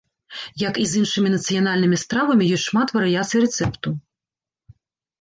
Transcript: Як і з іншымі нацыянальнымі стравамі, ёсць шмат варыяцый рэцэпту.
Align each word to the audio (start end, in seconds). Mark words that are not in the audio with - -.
Як 0.61 0.79
і 0.83 0.85
з 0.91 1.03
іншымі 1.03 1.29
нацыянальнымі 1.35 2.01
стравамі, 2.05 2.49
ёсць 2.59 2.67
шмат 2.71 2.87
варыяцый 2.99 3.39
рэцэпту. 3.49 3.89